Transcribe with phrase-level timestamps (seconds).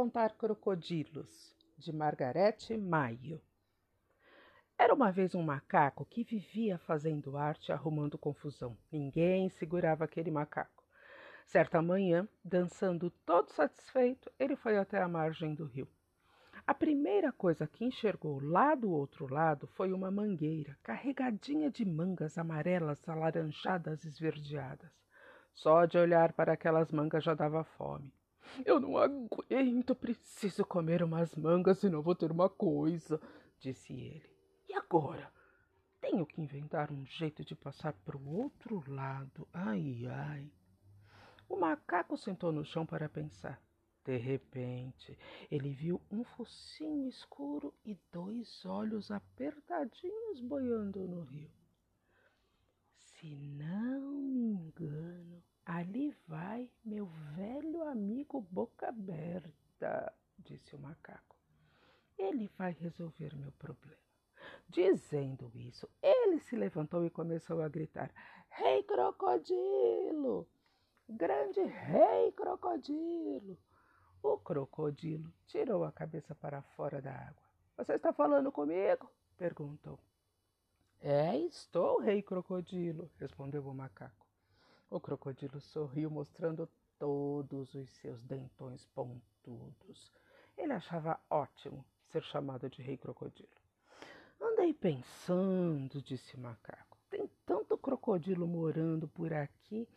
[0.00, 3.38] contar crocodilos, de Margarete Maio.
[4.78, 8.78] Era uma vez um macaco que vivia fazendo arte arrumando confusão.
[8.90, 10.82] Ninguém segurava aquele macaco.
[11.44, 15.86] Certa manhã, dançando todo satisfeito, ele foi até a margem do rio.
[16.66, 22.38] A primeira coisa que enxergou lá do outro lado foi uma mangueira carregadinha de mangas
[22.38, 24.90] amarelas, alaranjadas, esverdeadas.
[25.52, 28.10] Só de olhar para aquelas mangas já dava fome.
[28.64, 33.20] Eu não aguento, preciso comer umas mangas, senão vou ter uma coisa,
[33.58, 34.30] disse ele.
[34.68, 35.32] E agora?
[36.00, 39.46] Tenho que inventar um jeito de passar para o outro lado.
[39.52, 40.50] Ai, ai.
[41.48, 43.60] O macaco sentou no chão para pensar.
[44.04, 45.18] De repente,
[45.50, 51.50] ele viu um focinho escuro e dois olhos apertadinhos boiando no rio.
[52.96, 61.36] Se não me engano, ali vai meu velho amigo Boca Aberta, disse o macaco.
[62.18, 63.96] Ele vai resolver meu problema.
[64.68, 68.10] Dizendo isso, ele se levantou e começou a gritar:
[68.48, 70.48] Rei Crocodilo!
[71.08, 73.56] Grande Rei Crocodilo!
[74.22, 77.42] O crocodilo tirou a cabeça para fora da água.
[77.76, 79.08] Você está falando comigo?
[79.38, 79.98] perguntou.
[81.00, 84.29] É, estou, rei crocodilo, respondeu o macaco.
[84.90, 90.12] O crocodilo sorriu, mostrando todos os seus dentões pontudos.
[90.58, 93.48] Ele achava ótimo ser chamado de rei crocodilo.
[94.40, 96.98] Andei pensando, disse o macaco.
[97.08, 99.88] Tem tanto crocodilo morando por aqui,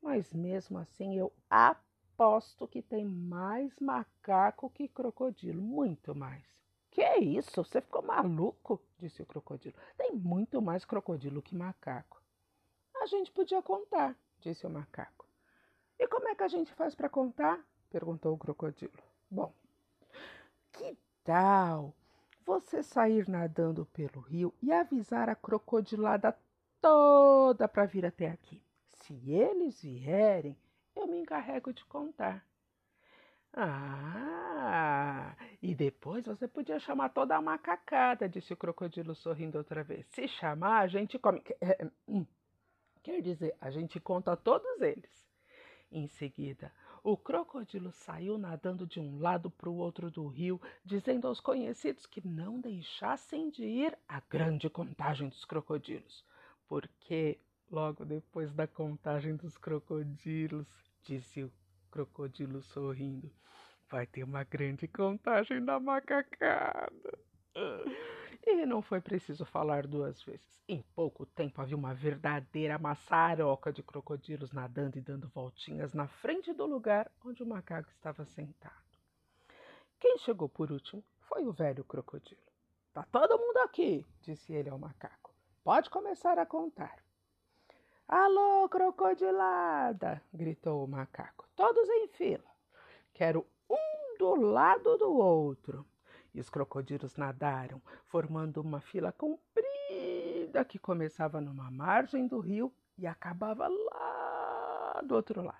[0.00, 6.44] mas mesmo assim eu aposto que tem mais macaco que crocodilo, muito mais.
[6.90, 7.62] Que isso?
[7.62, 8.80] Você ficou maluco?
[8.98, 9.74] disse o crocodilo.
[9.98, 12.22] Tem muito mais crocodilo que macaco.
[13.02, 15.26] A gente podia contar, disse o macaco.
[15.98, 17.60] E como é que a gente faz para contar?
[17.90, 18.92] perguntou o crocodilo.
[19.30, 19.52] Bom,
[20.72, 21.94] que tal
[22.44, 26.36] você sair nadando pelo rio e avisar a crocodilada
[26.80, 28.62] toda para vir até aqui?
[28.88, 30.56] Se eles vierem,
[30.96, 32.44] eu me encarrego de contar.
[33.52, 40.06] Ah, e depois você podia chamar toda a macacada, disse o crocodilo sorrindo outra vez.
[40.10, 41.42] Se chamar, a gente come.
[43.02, 45.30] Quer dizer, a gente conta todos eles.
[45.90, 46.72] Em seguida,
[47.02, 52.06] o crocodilo saiu nadando de um lado para o outro do rio, dizendo aos conhecidos
[52.06, 56.24] que não deixassem de ir à grande contagem dos crocodilos,
[56.68, 57.40] porque
[57.70, 60.66] logo depois da contagem dos crocodilos,
[61.02, 61.52] disse o
[61.90, 63.30] crocodilo sorrindo.
[63.88, 67.18] Vai ter uma grande contagem da macacada.
[68.42, 70.62] E não foi preciso falar duas vezes.
[70.66, 76.52] Em pouco tempo havia uma verdadeira maçaroca de crocodilos nadando e dando voltinhas na frente
[76.52, 78.74] do lugar onde o macaco estava sentado.
[79.98, 82.40] Quem chegou por último foi o velho crocodilo.
[82.92, 85.34] Tá todo mundo aqui, disse ele ao macaco.
[85.62, 87.04] Pode começar a contar.
[88.08, 90.20] Alô, crocodilada!
[90.32, 91.46] gritou o macaco.
[91.54, 92.50] Todos em fila.
[93.12, 95.86] Quero um do lado do outro.
[96.34, 103.06] E os crocodilos nadaram, formando uma fila comprida que começava numa margem do rio e
[103.06, 105.58] acabava lá do outro lado.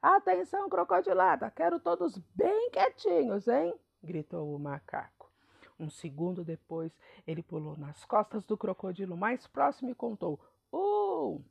[0.00, 1.50] Atenção, crocodilada!
[1.50, 3.74] Quero todos bem quietinhos, hein?
[4.02, 5.30] gritou o macaco.
[5.78, 6.92] Um segundo depois,
[7.26, 10.40] ele pulou nas costas do crocodilo mais próximo e contou:
[10.72, 11.42] um.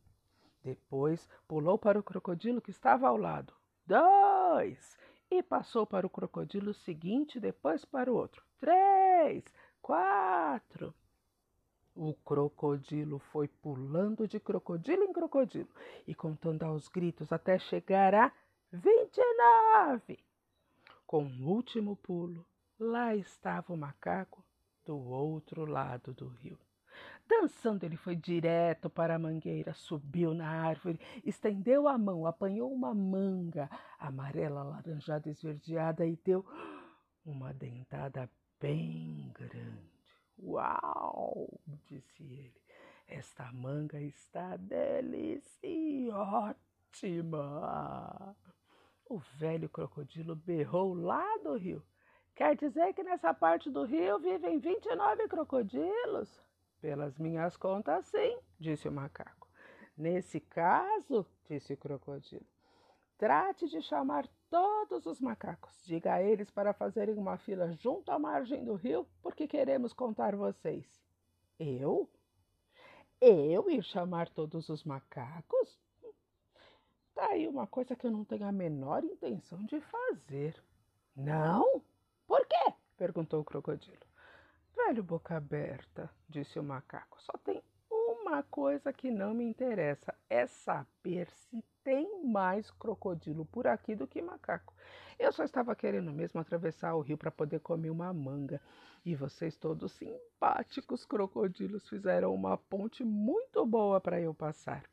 [0.63, 3.53] Depois pulou para o crocodilo que estava ao lado.
[3.85, 4.97] Dois.
[5.29, 8.43] E passou para o crocodilo seguinte, depois para o outro.
[8.59, 9.43] Três.
[9.81, 10.93] Quatro.
[11.95, 15.69] O crocodilo foi pulando de crocodilo em crocodilo
[16.05, 18.31] e contando aos gritos até chegar a
[18.71, 20.19] vinte e nove.
[21.05, 22.45] Com o último pulo,
[22.79, 24.43] lá estava o macaco
[24.85, 26.59] do outro lado do rio.
[27.27, 32.93] Dançando, ele foi direto para a mangueira, subiu na árvore, estendeu a mão, apanhou uma
[32.93, 33.69] manga
[33.99, 36.45] amarela, alaranjada, esverdeada e deu
[37.25, 38.29] uma dentada
[38.59, 39.97] bem grande.
[40.39, 41.59] Uau!
[41.85, 42.61] disse ele.
[43.07, 46.55] Esta manga está deliciosa.
[49.05, 51.83] O velho crocodilo berrou lá do rio.
[52.35, 56.39] Quer dizer que nessa parte do rio vivem 29 crocodilos?
[56.81, 59.47] Pelas minhas contas, sim, disse o macaco.
[59.97, 62.45] Nesse caso, disse o crocodilo,
[63.17, 65.73] trate de chamar todos os macacos.
[65.85, 70.35] Diga a eles para fazerem uma fila junto à margem do rio, porque queremos contar
[70.35, 70.85] vocês.
[71.59, 72.07] Eu?
[73.19, 75.79] Eu ir chamar todos os macacos?
[77.15, 80.61] Tá aí uma coisa que eu não tenho a menor intenção de fazer.
[81.15, 81.81] Não?
[82.27, 82.73] Por quê?
[82.95, 84.06] perguntou o crocodilo.
[84.87, 87.21] Velho boca aberta, disse o macaco.
[87.21, 87.61] Só tem
[87.91, 94.07] uma coisa que não me interessa: é saber se tem mais crocodilo por aqui do
[94.07, 94.73] que macaco.
[95.19, 98.61] Eu só estava querendo mesmo atravessar o rio para poder comer uma manga.
[99.03, 104.85] E vocês todos simpáticos crocodilos fizeram uma ponte muito boa para eu passar.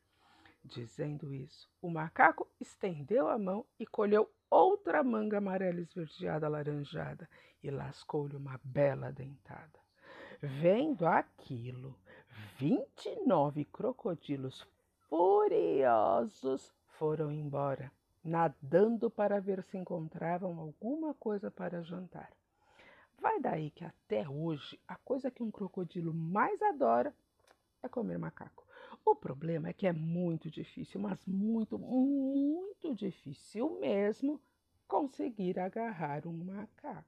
[0.65, 7.29] Dizendo isso, o macaco estendeu a mão e colheu outra manga amarela esverdeada alaranjada
[7.63, 9.84] e lascou-lhe uma bela dentada.
[10.41, 11.97] Vendo aquilo,
[12.59, 14.67] vinte e nove crocodilos
[15.09, 17.91] furiosos foram embora,
[18.23, 22.31] nadando para ver se encontravam alguma coisa para jantar.
[23.21, 27.15] Vai daí que até hoje a coisa que um crocodilo mais adora
[27.83, 28.65] é comer macaco.
[29.05, 34.41] O problema é que é muito difícil, mas muito, muito difícil mesmo
[34.87, 37.05] conseguir agarrar um macaco.